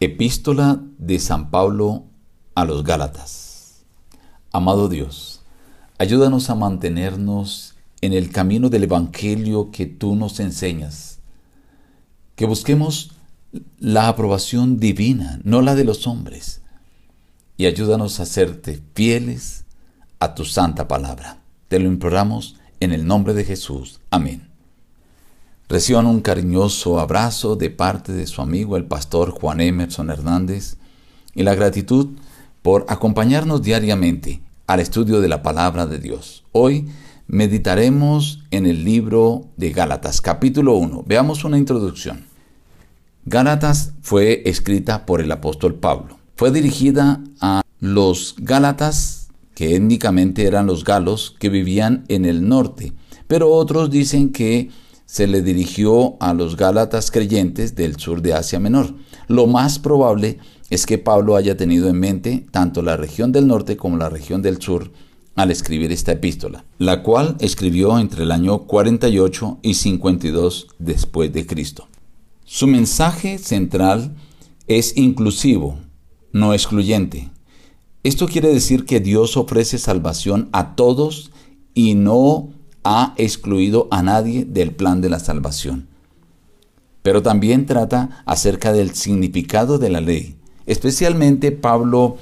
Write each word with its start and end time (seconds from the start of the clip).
Epístola 0.00 0.80
de 0.98 1.18
San 1.18 1.50
Pablo 1.50 2.04
a 2.54 2.64
los 2.64 2.84
Gálatas. 2.84 3.84
Amado 4.52 4.88
Dios, 4.88 5.40
ayúdanos 5.98 6.50
a 6.50 6.54
mantenernos 6.54 7.74
en 8.00 8.12
el 8.12 8.30
camino 8.30 8.68
del 8.68 8.84
Evangelio 8.84 9.72
que 9.72 9.86
tú 9.86 10.14
nos 10.14 10.38
enseñas, 10.38 11.18
que 12.36 12.46
busquemos 12.46 13.10
la 13.80 14.06
aprobación 14.06 14.78
divina, 14.78 15.40
no 15.42 15.62
la 15.62 15.74
de 15.74 15.82
los 15.82 16.06
hombres, 16.06 16.60
y 17.56 17.66
ayúdanos 17.66 18.20
a 18.20 18.26
serte 18.26 18.80
fieles 18.94 19.64
a 20.20 20.36
tu 20.36 20.44
santa 20.44 20.86
palabra. 20.86 21.40
Te 21.66 21.80
lo 21.80 21.88
imploramos 21.88 22.54
en 22.78 22.92
el 22.92 23.04
nombre 23.04 23.34
de 23.34 23.44
Jesús. 23.44 23.98
Amén. 24.10 24.47
Reciban 25.68 26.06
un 26.06 26.22
cariñoso 26.22 26.98
abrazo 26.98 27.54
de 27.54 27.68
parte 27.68 28.12
de 28.12 28.26
su 28.26 28.40
amigo 28.40 28.78
el 28.78 28.86
pastor 28.86 29.32
Juan 29.32 29.60
Emerson 29.60 30.08
Hernández 30.08 30.78
y 31.34 31.42
la 31.42 31.54
gratitud 31.54 32.08
por 32.62 32.86
acompañarnos 32.88 33.60
diariamente 33.60 34.40
al 34.66 34.80
estudio 34.80 35.20
de 35.20 35.28
la 35.28 35.42
palabra 35.42 35.86
de 35.86 35.98
Dios. 35.98 36.42
Hoy 36.52 36.88
meditaremos 37.26 38.44
en 38.50 38.64
el 38.64 38.82
libro 38.82 39.44
de 39.58 39.70
Gálatas, 39.70 40.22
capítulo 40.22 40.74
1. 40.76 41.04
Veamos 41.06 41.44
una 41.44 41.58
introducción. 41.58 42.24
Gálatas 43.26 43.92
fue 44.00 44.44
escrita 44.46 45.04
por 45.04 45.20
el 45.20 45.30
apóstol 45.30 45.74
Pablo. 45.74 46.18
Fue 46.36 46.50
dirigida 46.50 47.20
a 47.42 47.60
los 47.78 48.36
Gálatas, 48.38 49.28
que 49.54 49.76
étnicamente 49.76 50.46
eran 50.46 50.66
los 50.66 50.82
galos 50.82 51.36
que 51.38 51.50
vivían 51.50 52.06
en 52.08 52.24
el 52.24 52.48
norte, 52.48 52.94
pero 53.26 53.50
otros 53.50 53.90
dicen 53.90 54.32
que 54.32 54.70
se 55.08 55.26
le 55.26 55.40
dirigió 55.40 56.18
a 56.20 56.34
los 56.34 56.56
Gálatas 56.56 57.10
creyentes 57.10 57.74
del 57.74 57.96
sur 57.96 58.20
de 58.20 58.34
Asia 58.34 58.60
Menor. 58.60 58.94
Lo 59.26 59.46
más 59.46 59.78
probable 59.78 60.38
es 60.68 60.84
que 60.84 60.98
Pablo 60.98 61.34
haya 61.34 61.56
tenido 61.56 61.88
en 61.88 61.98
mente 61.98 62.44
tanto 62.50 62.82
la 62.82 62.98
región 62.98 63.32
del 63.32 63.46
norte 63.46 63.78
como 63.78 63.96
la 63.96 64.10
región 64.10 64.42
del 64.42 64.60
sur 64.60 64.92
al 65.34 65.50
escribir 65.50 65.92
esta 65.92 66.12
epístola, 66.12 66.66
la 66.76 67.02
cual 67.02 67.36
escribió 67.40 67.98
entre 67.98 68.24
el 68.24 68.30
año 68.30 68.66
48 68.66 69.60
y 69.62 69.74
52 69.74 70.68
después 70.78 71.32
de 71.32 71.46
Cristo. 71.46 71.88
Su 72.44 72.66
mensaje 72.66 73.38
central 73.38 74.14
es 74.66 74.94
inclusivo, 74.98 75.78
no 76.32 76.52
excluyente. 76.52 77.30
Esto 78.02 78.28
quiere 78.28 78.52
decir 78.52 78.84
que 78.84 79.00
Dios 79.00 79.38
ofrece 79.38 79.78
salvación 79.78 80.50
a 80.52 80.76
todos 80.76 81.30
y 81.72 81.94
no 81.94 82.50
ha 82.84 83.14
excluido 83.16 83.88
a 83.90 84.02
nadie 84.02 84.44
del 84.44 84.72
plan 84.72 85.00
de 85.00 85.10
la 85.10 85.18
salvación. 85.18 85.88
Pero 87.02 87.22
también 87.22 87.66
trata 87.66 88.22
acerca 88.26 88.72
del 88.72 88.94
significado 88.94 89.78
de 89.78 89.90
la 89.90 90.00
ley. 90.00 90.36
Especialmente 90.66 91.52
Pablo 91.52 92.16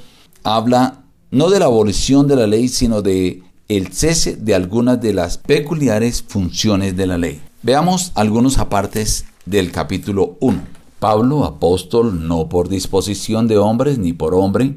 habla 0.44 1.02
no 1.30 1.50
de 1.50 1.58
la 1.58 1.66
abolición 1.66 2.28
de 2.28 2.36
la 2.36 2.46
ley, 2.46 2.68
sino 2.68 3.02
de 3.02 3.42
el 3.68 3.92
cese 3.92 4.36
de 4.36 4.54
algunas 4.54 5.00
de 5.00 5.12
las 5.12 5.38
peculiares 5.38 6.22
funciones 6.22 6.96
de 6.96 7.06
la 7.06 7.18
ley. 7.18 7.40
Veamos 7.62 8.12
algunos 8.14 8.58
apartes 8.58 9.24
del 9.44 9.72
capítulo 9.72 10.36
1. 10.40 10.60
Pablo, 11.00 11.44
apóstol, 11.44 12.28
no 12.28 12.48
por 12.48 12.68
disposición 12.68 13.48
de 13.48 13.58
hombres 13.58 13.98
ni 13.98 14.12
por 14.12 14.34
hombre, 14.34 14.76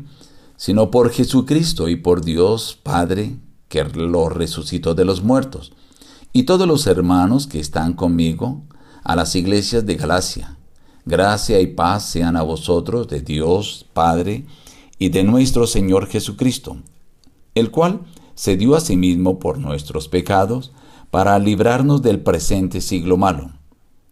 sino 0.57 0.91
por 0.91 1.11
Jesucristo 1.11 1.88
y 1.88 1.95
por 1.95 2.25
Dios 2.25 2.77
Padre, 2.81 3.35
que 3.70 3.84
lo 3.86 4.28
resucitó 4.28 4.95
de 4.95 5.06
los 5.06 5.23
muertos, 5.23 5.72
y 6.34 6.44
todos 6.44 6.67
los 6.67 6.86
hermanos 6.88 7.48
que 7.48 7.59
están 7.59 7.94
conmigo 7.94 8.64
a 9.03 9.16
las 9.16 9.36
iglesias 9.36 9.86
de 9.86 9.95
Galacia. 9.95 10.58
Gracia 11.06 11.59
y 11.62 11.67
paz 11.67 12.06
sean 12.06 12.36
a 12.36 12.44
vosotros 12.44 13.08
de 13.08 13.22
Dios 13.22 13.86
Padre 13.94 14.45
y 15.00 15.09
de 15.09 15.23
nuestro 15.23 15.66
Señor 15.66 16.08
Jesucristo, 16.08 16.78
el 17.56 17.72
cual 17.72 18.02
se 18.36 18.58
dio 18.58 18.75
a 18.75 18.80
sí 18.80 18.97
mismo 18.97 19.40
por 19.40 19.58
nuestros 19.58 20.08
pecados 20.08 20.72
para 21.09 21.40
librarnos 21.40 22.01
del 22.01 22.19
presente 22.19 22.81
siglo 22.81 23.18
malo, 23.18 23.51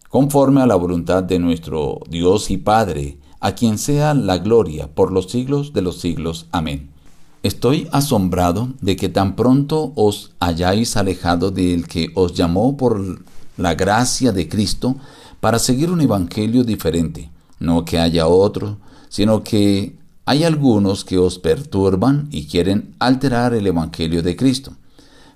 conforme 0.10 0.62
a 0.62 0.66
la 0.66 0.76
voluntad 0.76 1.24
de 1.24 1.40
nuestro 1.40 2.00
Dios 2.10 2.50
y 2.50 2.58
Padre, 2.58 3.20
a 3.40 3.54
quien 3.54 3.78
sea 3.78 4.14
la 4.14 4.40
gloria 4.40 4.88
por 4.94 5.12
los 5.12 5.30
siglos 5.30 5.74
de 5.74 5.82
los 5.82 6.00
siglos. 6.00 6.48
Amén. 6.52 6.97
Estoy 7.44 7.88
asombrado 7.92 8.70
de 8.82 8.96
que 8.96 9.10
tan 9.10 9.36
pronto 9.36 9.94
os 9.96 10.32
hayáis 10.40 10.98
alejado 10.98 11.52
del 11.52 11.88
que 11.88 12.10
os 12.16 12.34
llamó 12.34 12.78
por 12.78 13.22
la 13.58 13.76
gracia 13.76 14.32
de 14.32 14.50
Cristo 14.50 14.96
para 15.40 15.60
seguir 15.60 15.92
un 15.92 16.02
evangelio 16.02 16.64
diferente. 16.64 17.30
No 17.60 17.86
que 17.86 18.00
haya 18.00 18.28
otro, 18.28 18.78
sino 19.10 19.44
que 19.44 19.96
hay 20.26 20.44
algunos 20.44 21.06
que 21.06 21.18
os 21.18 21.40
perturban 21.40 22.28
y 22.32 22.48
quieren 22.48 22.96
alterar 23.00 23.54
el 23.54 23.68
evangelio 23.68 24.22
de 24.24 24.36
Cristo. 24.36 24.74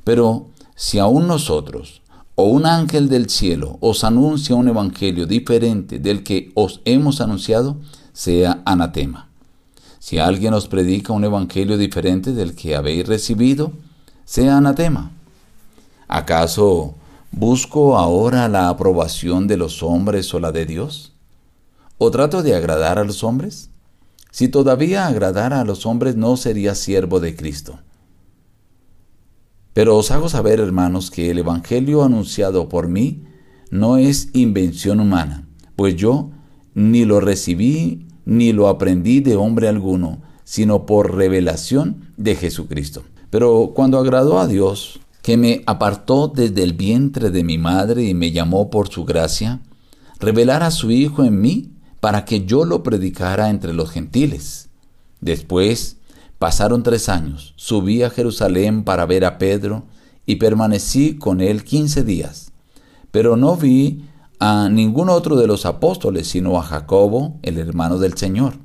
Pero 0.03 0.49
si 0.75 0.99
aún 0.99 1.27
nosotros 1.27 2.01
o 2.35 2.43
un 2.43 2.65
ángel 2.65 3.07
del 3.09 3.29
cielo 3.29 3.77
os 3.79 4.03
anuncia 4.03 4.55
un 4.55 4.67
evangelio 4.67 5.27
diferente 5.27 5.99
del 5.99 6.23
que 6.23 6.51
os 6.55 6.81
hemos 6.85 7.21
anunciado, 7.21 7.77
sea 8.11 8.61
anatema. 8.65 9.30
Si 10.01 10.17
alguien 10.17 10.55
os 10.55 10.67
predica 10.67 11.13
un 11.13 11.23
evangelio 11.25 11.77
diferente 11.77 12.33
del 12.33 12.55
que 12.55 12.75
habéis 12.75 13.05
recibido, 13.07 13.71
sea 14.25 14.57
anatema. 14.57 15.11
¿Acaso 16.07 16.95
busco 17.29 17.95
ahora 17.95 18.49
la 18.49 18.69
aprobación 18.69 19.45
de 19.45 19.57
los 19.57 19.83
hombres 19.83 20.33
o 20.33 20.39
la 20.39 20.51
de 20.51 20.65
Dios? 20.65 21.13
¿O 21.99 22.09
trato 22.09 22.41
de 22.41 22.55
agradar 22.55 22.97
a 22.97 23.03
los 23.03 23.23
hombres? 23.23 23.69
Si 24.31 24.47
todavía 24.47 25.05
agradara 25.05 25.61
a 25.61 25.65
los 25.65 25.85
hombres 25.85 26.15
no 26.15 26.35
sería 26.35 26.73
siervo 26.73 27.19
de 27.19 27.35
Cristo. 27.35 27.77
Pero 29.73 29.95
os 29.95 30.09
hago 30.09 30.29
saber, 30.29 30.59
hermanos, 30.59 31.11
que 31.11 31.29
el 31.29 31.37
Evangelio 31.37 32.03
anunciado 32.03 32.69
por 32.69 32.87
mí 32.87 33.23
no 33.69 33.97
es 33.97 34.29
invención 34.33 34.99
humana, 34.99 35.47
pues 35.75 35.95
yo 35.95 36.31
ni 36.73 37.05
lo 37.05 37.19
recibí 37.19 38.07
ni 38.25 38.53
lo 38.53 38.67
aprendí 38.67 39.19
de 39.19 39.35
hombre 39.35 39.67
alguno, 39.67 40.21
sino 40.43 40.85
por 40.85 41.15
revelación 41.15 42.13
de 42.17 42.35
Jesucristo. 42.35 43.03
Pero 43.29 43.71
cuando 43.73 43.97
agradó 43.97 44.39
a 44.39 44.47
Dios, 44.47 44.99
que 45.21 45.37
me 45.37 45.63
apartó 45.65 46.27
desde 46.27 46.63
el 46.63 46.73
vientre 46.73 47.29
de 47.29 47.43
mi 47.43 47.57
madre 47.57 48.03
y 48.03 48.13
me 48.13 48.31
llamó 48.31 48.69
por 48.69 48.89
su 48.89 49.05
gracia, 49.05 49.61
revelar 50.19 50.63
a 50.63 50.71
su 50.71 50.91
Hijo 50.91 51.23
en 51.23 51.39
mí 51.39 51.71
para 51.99 52.25
que 52.25 52.45
yo 52.45 52.65
lo 52.65 52.83
predicara 52.83 53.49
entre 53.49 53.73
los 53.73 53.91
gentiles. 53.91 54.69
Después 55.21 55.97
pasaron 56.39 56.81
tres 56.83 57.07
años, 57.07 57.53
subí 57.55 58.01
a 58.01 58.09
Jerusalén 58.09 58.83
para 58.83 59.05
ver 59.05 59.23
a 59.23 59.37
Pedro 59.37 59.85
y 60.25 60.37
permanecí 60.37 61.15
con 61.15 61.39
él 61.39 61.63
quince 61.63 62.03
días, 62.03 62.51
pero 63.11 63.37
no 63.37 63.55
vi 63.55 64.05
a 64.43 64.69
ningún 64.69 65.07
otro 65.09 65.35
de 65.35 65.45
los 65.45 65.67
apóstoles, 65.67 66.27
sino 66.27 66.57
a 66.57 66.63
Jacobo, 66.63 67.37
el 67.43 67.59
hermano 67.59 67.99
del 67.99 68.17
Señor. 68.17 68.55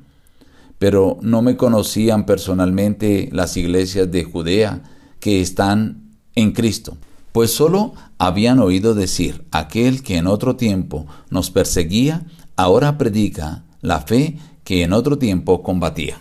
Pero 0.78 1.18
no 1.20 1.42
me 1.42 1.58
conocían 1.58 2.24
personalmente 2.24 3.28
las 3.30 3.58
iglesias 3.58 4.10
de 4.10 4.24
Judea 4.24 4.82
que 5.20 5.42
están 5.42 6.16
en 6.34 6.52
Cristo, 6.52 6.96
pues 7.32 7.50
solo 7.50 7.92
habían 8.16 8.58
oído 8.58 8.94
decir, 8.94 9.44
aquel 9.50 10.02
que 10.02 10.16
en 10.16 10.26
otro 10.28 10.56
tiempo 10.56 11.04
nos 11.28 11.50
perseguía, 11.50 12.24
ahora 12.56 12.96
predica 12.96 13.64
la 13.82 14.00
fe 14.00 14.38
que 14.64 14.82
en 14.82 14.94
otro 14.94 15.18
tiempo 15.18 15.62
combatía. 15.62 16.18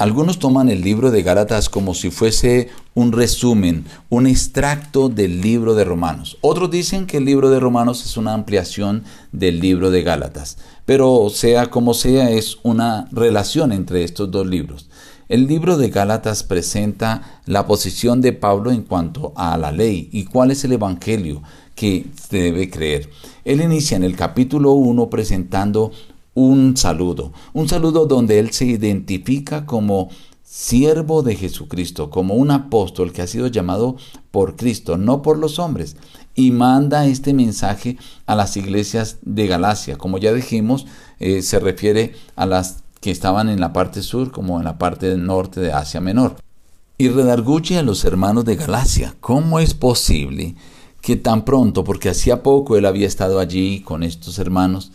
Algunos 0.00 0.38
toman 0.38 0.70
el 0.70 0.80
libro 0.80 1.10
de 1.10 1.22
Gálatas 1.22 1.68
como 1.68 1.92
si 1.92 2.10
fuese 2.10 2.70
un 2.94 3.12
resumen, 3.12 3.84
un 4.08 4.26
extracto 4.26 5.10
del 5.10 5.42
libro 5.42 5.74
de 5.74 5.84
Romanos. 5.84 6.38
Otros 6.40 6.70
dicen 6.70 7.06
que 7.06 7.18
el 7.18 7.26
libro 7.26 7.50
de 7.50 7.60
Romanos 7.60 8.06
es 8.06 8.16
una 8.16 8.32
ampliación 8.32 9.04
del 9.30 9.60
libro 9.60 9.90
de 9.90 10.02
Gálatas. 10.02 10.56
Pero 10.86 11.28
sea 11.28 11.66
como 11.66 11.92
sea, 11.92 12.30
es 12.30 12.56
una 12.62 13.08
relación 13.12 13.72
entre 13.72 14.02
estos 14.02 14.30
dos 14.30 14.46
libros. 14.46 14.88
El 15.28 15.46
libro 15.46 15.76
de 15.76 15.90
Gálatas 15.90 16.44
presenta 16.44 17.42
la 17.44 17.66
posición 17.66 18.22
de 18.22 18.32
Pablo 18.32 18.70
en 18.70 18.84
cuanto 18.84 19.34
a 19.36 19.58
la 19.58 19.70
ley 19.70 20.08
y 20.12 20.24
cuál 20.24 20.50
es 20.50 20.64
el 20.64 20.72
evangelio 20.72 21.42
que 21.74 22.06
se 22.14 22.38
debe 22.38 22.70
creer. 22.70 23.10
Él 23.44 23.60
inicia 23.60 23.98
en 23.98 24.04
el 24.04 24.16
capítulo 24.16 24.72
1 24.72 25.10
presentando 25.10 25.92
un 26.34 26.76
saludo, 26.76 27.32
un 27.52 27.68
saludo 27.68 28.06
donde 28.06 28.38
él 28.38 28.50
se 28.50 28.64
identifica 28.64 29.66
como 29.66 30.10
siervo 30.50 31.22
de 31.22 31.36
Jesucristo, 31.36 32.10
como 32.10 32.34
un 32.34 32.50
apóstol 32.50 33.12
que 33.12 33.22
ha 33.22 33.26
sido 33.26 33.46
llamado 33.46 33.96
por 34.30 34.56
Cristo, 34.56 34.96
no 34.96 35.22
por 35.22 35.38
los 35.38 35.58
hombres, 35.58 35.96
y 36.34 36.50
manda 36.50 37.06
este 37.06 37.32
mensaje 37.34 37.98
a 38.26 38.34
las 38.34 38.56
iglesias 38.56 39.18
de 39.22 39.46
Galacia. 39.46 39.96
Como 39.96 40.18
ya 40.18 40.32
dijimos, 40.32 40.86
eh, 41.20 41.42
se 41.42 41.60
refiere 41.60 42.14
a 42.34 42.46
las 42.46 42.82
que 43.00 43.10
estaban 43.10 43.48
en 43.48 43.60
la 43.60 43.72
parte 43.72 44.02
sur 44.02 44.30
como 44.30 44.58
en 44.58 44.64
la 44.64 44.76
parte 44.76 45.16
norte 45.16 45.60
de 45.60 45.72
Asia 45.72 46.00
Menor. 46.00 46.36
Y 46.98 47.08
redarguye 47.08 47.78
a 47.78 47.82
los 47.82 48.04
hermanos 48.04 48.44
de 48.44 48.56
Galacia. 48.56 49.14
¿Cómo 49.20 49.58
es 49.58 49.74
posible 49.74 50.54
que 51.00 51.16
tan 51.16 51.44
pronto, 51.44 51.82
porque 51.84 52.10
hacía 52.10 52.42
poco 52.42 52.76
él 52.76 52.84
había 52.84 53.06
estado 53.06 53.38
allí 53.38 53.80
con 53.80 54.02
estos 54.02 54.38
hermanos, 54.38 54.92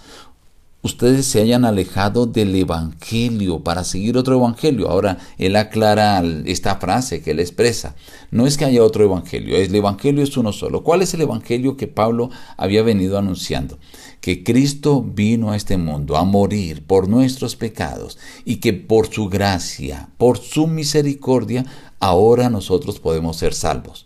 ustedes 0.86 1.26
se 1.26 1.42
hayan 1.42 1.66
alejado 1.66 2.28
del 2.28 2.56
Evangelio 2.56 3.64
para 3.64 3.84
seguir 3.84 4.18
otro 4.18 4.36
Evangelio. 4.36 4.88
Ahora, 4.88 5.18
él 5.40 5.56
aclara 5.56 6.24
esta 6.46 6.76
frase 6.76 7.22
que 7.22 7.32
él 7.32 7.40
expresa. 7.40 7.96
No 8.30 8.46
es 8.46 8.56
que 8.56 8.66
haya 8.66 8.84
otro 8.84 9.04
Evangelio, 9.04 9.58
el 9.58 9.74
Evangelio 9.74 10.24
es 10.24 10.38
uno 10.38 10.54
solo. 10.54 10.84
¿Cuál 10.84 11.02
es 11.02 11.14
el 11.16 11.22
Evangelio 11.22 11.76
que 11.76 11.88
Pablo 11.88 12.30
había 12.56 12.84
venido 12.84 13.18
anunciando? 13.18 13.80
Que 14.22 14.44
Cristo 14.44 15.02
vino 15.02 15.52
a 15.52 15.56
este 15.56 15.78
mundo 15.78 16.18
a 16.18 16.24
morir 16.24 16.86
por 16.86 17.10
nuestros 17.10 17.56
pecados 17.56 18.20
y 18.46 18.58
que 18.58 18.74
por 18.74 19.12
su 19.12 19.28
gracia, 19.28 20.10
por 20.18 20.38
su 20.38 20.68
misericordia, 20.68 21.66
ahora 22.00 22.52
nosotros 22.52 23.00
podemos 23.00 23.38
ser 23.38 23.56
salvos. 23.56 24.06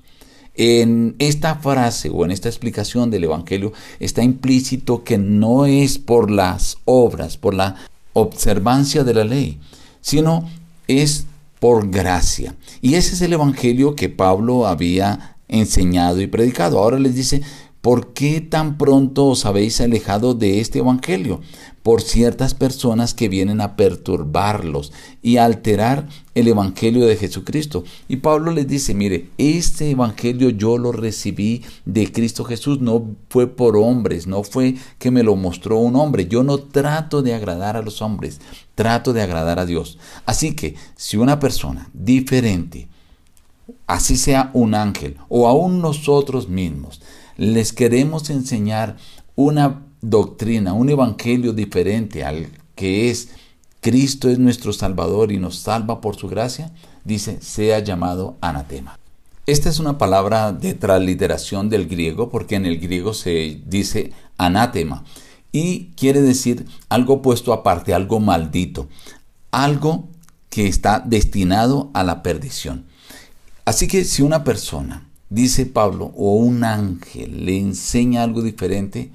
En 0.61 1.15
esta 1.19 1.55
frase 1.55 2.09
o 2.09 2.25
en 2.25 2.31
esta 2.31 2.49
explicación 2.49 3.09
del 3.09 3.23
Evangelio 3.23 3.71
está 4.01 4.23
implícito 4.23 5.05
que 5.05 5.17
no 5.17 5.65
es 5.65 5.97
por 5.99 6.29
las 6.29 6.79
obras, 6.83 7.37
por 7.37 7.53
la 7.53 7.77
observancia 8.11 9.05
de 9.05 9.13
la 9.13 9.23
ley, 9.23 9.57
sino 10.01 10.49
es 10.89 11.27
por 11.61 11.89
gracia. 11.89 12.55
Y 12.81 12.95
ese 12.95 13.13
es 13.13 13.21
el 13.21 13.31
Evangelio 13.31 13.95
que 13.95 14.09
Pablo 14.09 14.67
había 14.67 15.37
enseñado 15.47 16.19
y 16.19 16.27
predicado. 16.27 16.79
Ahora 16.79 16.99
les 16.99 17.15
dice, 17.15 17.41
¿Por 17.81 18.11
qué 18.11 18.41
tan 18.41 18.77
pronto 18.77 19.27
os 19.27 19.45
habéis 19.45 19.79
alejado 19.79 20.33
de 20.33 20.59
este 20.59 20.79
Evangelio? 20.79 21.39
Por 21.81 22.01
ciertas 22.01 22.53
personas 22.53 23.13
que 23.13 23.29
vienen 23.29 23.61
a 23.61 23.77
perturbarlos 23.77 24.91
y 25.21 25.37
a 25.37 25.45
alterar 25.45 26.09
el 26.35 26.49
Evangelio 26.49 27.05
de 27.05 27.15
Jesucristo. 27.15 27.85
Y 28.09 28.17
Pablo 28.17 28.51
les 28.51 28.67
dice, 28.67 28.93
mire, 28.93 29.29
este 29.37 29.91
Evangelio 29.91 30.49
yo 30.49 30.77
lo 30.77 30.91
recibí 30.91 31.63
de 31.85 32.11
Cristo 32.11 32.43
Jesús, 32.43 32.81
no 32.81 33.15
fue 33.29 33.47
por 33.47 33.77
hombres, 33.77 34.27
no 34.27 34.43
fue 34.43 34.75
que 34.97 35.09
me 35.09 35.23
lo 35.23 35.37
mostró 35.37 35.77
un 35.77 35.95
hombre. 35.95 36.27
Yo 36.27 36.43
no 36.43 36.57
trato 36.57 37.21
de 37.21 37.33
agradar 37.33 37.77
a 37.77 37.81
los 37.81 38.01
hombres, 38.01 38.41
trato 38.75 39.13
de 39.13 39.21
agradar 39.21 39.57
a 39.57 39.65
Dios. 39.65 39.97
Así 40.25 40.53
que 40.53 40.75
si 40.97 41.15
una 41.15 41.39
persona 41.39 41.89
diferente, 41.93 42.89
así 43.87 44.17
sea 44.17 44.51
un 44.53 44.75
ángel 44.75 45.15
o 45.29 45.47
aún 45.47 45.81
nosotros 45.81 46.49
mismos, 46.49 46.99
les 47.39 47.71
queremos 47.71 48.29
enseñar 48.29 48.97
una 49.35 49.85
doctrina, 50.01 50.73
un 50.73 50.89
evangelio 50.89 51.53
diferente 51.53 52.25
al 52.25 52.49
que 52.75 53.09
es 53.09 53.29
Cristo 53.79 54.29
es 54.29 54.39
nuestro 54.39 54.73
Salvador 54.73 55.31
y 55.31 55.39
nos 55.39 55.55
salva 55.55 56.01
por 56.01 56.17
su 56.17 56.27
gracia, 56.27 56.73
dice, 57.05 57.39
sea 57.41 57.79
llamado 57.79 58.35
anatema. 58.41 58.99
Esta 59.45 59.69
es 59.69 59.79
una 59.79 59.97
palabra 59.97 60.51
de 60.51 60.73
transliteración 60.73 61.69
del 61.69 61.87
griego 61.87 62.29
porque 62.29 62.55
en 62.55 62.65
el 62.65 62.77
griego 62.77 63.13
se 63.13 63.61
dice 63.65 64.11
anatema 64.37 65.05
y 65.53 65.91
quiere 65.95 66.21
decir 66.21 66.65
algo 66.89 67.21
puesto 67.21 67.53
aparte, 67.53 67.93
algo 67.93 68.19
maldito, 68.19 68.89
algo 69.51 70.09
que 70.49 70.67
está 70.67 70.99
destinado 70.99 71.89
a 71.93 72.03
la 72.03 72.21
perdición. 72.21 72.83
Así 73.63 73.87
que 73.87 74.03
si 74.03 74.23
una 74.23 74.43
persona 74.43 75.08
dice 75.29 75.65
Pablo, 75.65 76.11
o 76.15 76.35
un 76.35 76.63
ángel 76.63 77.45
le 77.45 77.57
enseña 77.57 78.23
algo 78.23 78.41
diferente, 78.41 79.11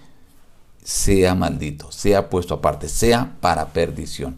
sea 0.82 1.34
maldito, 1.34 1.90
sea 1.90 2.30
puesto 2.30 2.54
aparte, 2.54 2.88
sea 2.88 3.36
para 3.40 3.72
perdición. 3.72 4.36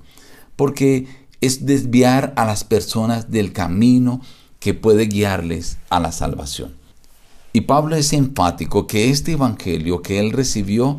Porque 0.54 1.06
es 1.40 1.66
desviar 1.66 2.32
a 2.36 2.44
las 2.44 2.64
personas 2.64 3.30
del 3.30 3.52
camino 3.52 4.20
que 4.58 4.74
puede 4.74 5.06
guiarles 5.06 5.78
a 5.90 6.00
la 6.00 6.12
salvación. 6.12 6.74
Y 7.52 7.62
Pablo 7.62 7.96
es 7.96 8.12
enfático 8.12 8.86
que 8.86 9.10
este 9.10 9.32
evangelio 9.32 10.02
que 10.02 10.18
él 10.18 10.32
recibió 10.32 10.98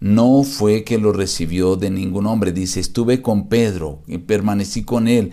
no 0.00 0.44
fue 0.44 0.84
que 0.84 0.98
lo 0.98 1.12
recibió 1.12 1.76
de 1.76 1.90
ningún 1.90 2.26
hombre. 2.26 2.52
Dice, 2.52 2.80
estuve 2.80 3.20
con 3.20 3.48
Pedro 3.48 4.00
y 4.06 4.18
permanecí 4.18 4.84
con 4.84 5.08
él 5.08 5.32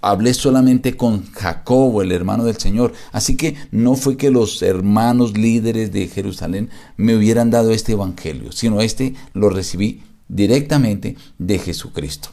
hablé 0.00 0.34
solamente 0.34 0.96
con 0.96 1.24
Jacobo, 1.32 2.02
el 2.02 2.12
hermano 2.12 2.44
del 2.44 2.58
Señor. 2.58 2.92
Así 3.12 3.36
que 3.36 3.56
no 3.70 3.94
fue 3.96 4.16
que 4.16 4.30
los 4.30 4.62
hermanos 4.62 5.36
líderes 5.36 5.92
de 5.92 6.08
Jerusalén 6.08 6.70
me 6.96 7.16
hubieran 7.16 7.50
dado 7.50 7.70
este 7.72 7.92
evangelio, 7.92 8.52
sino 8.52 8.80
este 8.80 9.14
lo 9.32 9.50
recibí 9.50 10.02
directamente 10.28 11.16
de 11.38 11.58
Jesucristo. 11.58 12.30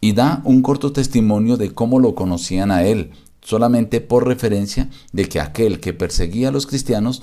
Y 0.00 0.12
da 0.12 0.42
un 0.44 0.62
corto 0.62 0.92
testimonio 0.92 1.56
de 1.56 1.72
cómo 1.72 1.98
lo 1.98 2.14
conocían 2.14 2.70
a 2.70 2.84
él, 2.84 3.10
solamente 3.40 4.00
por 4.00 4.26
referencia 4.26 4.90
de 5.12 5.28
que 5.28 5.40
aquel 5.40 5.80
que 5.80 5.94
perseguía 5.94 6.48
a 6.48 6.52
los 6.52 6.66
cristianos 6.66 7.22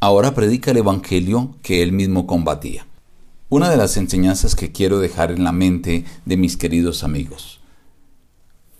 ahora 0.00 0.34
predica 0.34 0.72
el 0.72 0.78
evangelio 0.78 1.54
que 1.62 1.82
él 1.82 1.92
mismo 1.92 2.26
combatía. 2.26 2.86
Una 3.48 3.68
de 3.68 3.76
las 3.76 3.96
enseñanzas 3.96 4.54
que 4.54 4.70
quiero 4.70 4.98
dejar 4.98 5.32
en 5.32 5.44
la 5.44 5.52
mente 5.52 6.04
de 6.24 6.36
mis 6.36 6.56
queridos 6.56 7.02
amigos 7.02 7.59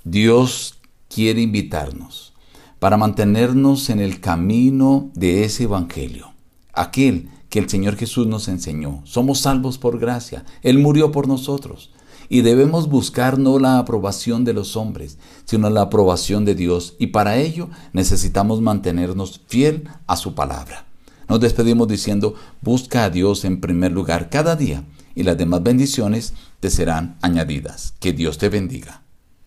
Dios 0.05 0.79
quiere 1.08 1.43
invitarnos 1.43 2.32
para 2.79 2.97
mantenernos 2.97 3.91
en 3.91 4.00
el 4.00 4.20
camino 4.20 5.11
de 5.14 5.44
ese 5.44 5.64
Evangelio, 5.64 6.32
aquel 6.73 7.29
que 7.50 7.58
el 7.58 7.69
Señor 7.69 7.97
Jesús 7.97 8.26
nos 8.26 8.49
enseñó. 8.49 9.02
Somos 9.05 9.41
salvos 9.41 9.76
por 9.76 9.99
gracia, 9.99 10.47
Él 10.62 10.79
murió 10.79 11.12
por 11.12 11.29
nosotros 11.29 11.91
y 12.31 12.41
debemos 12.41 12.88
buscar 12.88 13.38
no 13.38 13.58
la 13.58 13.79
aprobación 13.79 14.44
de 14.44 14.55
los 14.55 14.75
hombres, 14.75 15.19
sino 15.44 15.69
la 15.69 15.82
aprobación 15.82 16.46
de 16.46 16.55
Dios 16.55 16.94
y 16.99 17.08
para 17.08 17.37
ello 17.37 17.69
necesitamos 17.93 18.62
mantenernos 18.62 19.43
fiel 19.49 19.87
a 20.06 20.17
su 20.17 20.35
palabra. 20.35 20.87
Nos 21.29 21.41
despedimos 21.41 21.88
diciendo, 21.88 22.35
busca 22.62 23.05
a 23.05 23.11
Dios 23.11 23.44
en 23.44 23.61
primer 23.61 23.93
lugar 23.93 24.31
cada 24.31 24.56
día 24.56 24.85
y 25.14 25.25
las 25.25 25.37
demás 25.37 25.62
bendiciones 25.62 26.32
te 26.61 26.70
serán 26.70 27.19
añadidas. 27.20 27.93
Que 28.00 28.12
Dios 28.12 28.38
te 28.38 28.49
bendiga. 28.49 29.03